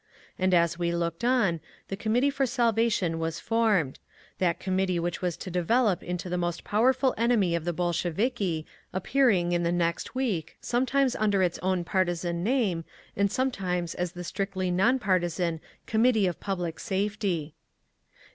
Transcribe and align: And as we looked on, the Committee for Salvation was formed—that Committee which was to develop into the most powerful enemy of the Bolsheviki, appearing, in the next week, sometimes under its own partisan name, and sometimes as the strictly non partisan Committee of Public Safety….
And 0.39 0.51
as 0.55 0.79
we 0.79 0.91
looked 0.91 1.23
on, 1.23 1.59
the 1.89 1.95
Committee 1.95 2.31
for 2.31 2.47
Salvation 2.47 3.19
was 3.19 3.39
formed—that 3.39 4.59
Committee 4.59 4.99
which 4.99 5.21
was 5.21 5.37
to 5.37 5.51
develop 5.51 6.01
into 6.01 6.27
the 6.27 6.39
most 6.39 6.63
powerful 6.63 7.13
enemy 7.19 7.53
of 7.53 7.65
the 7.65 7.71
Bolsheviki, 7.71 8.65
appearing, 8.93 9.51
in 9.51 9.61
the 9.61 9.71
next 9.71 10.15
week, 10.15 10.57
sometimes 10.59 11.15
under 11.17 11.43
its 11.43 11.59
own 11.59 11.83
partisan 11.83 12.43
name, 12.43 12.83
and 13.15 13.31
sometimes 13.31 13.93
as 13.93 14.13
the 14.13 14.23
strictly 14.23 14.71
non 14.71 14.97
partisan 14.97 15.61
Committee 15.85 16.25
of 16.25 16.39
Public 16.39 16.79
Safety…. 16.79 17.53